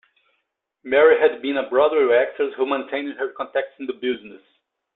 Merrill 0.83 1.19
had 1.19 1.43
been 1.43 1.57
a 1.57 1.69
Broadway 1.69 2.15
actress 2.15 2.55
who 2.57 2.65
maintained 2.65 3.19
her 3.19 3.33
contacts 3.33 3.75
in 3.79 3.85
the 3.85 3.93
business. 3.93 4.41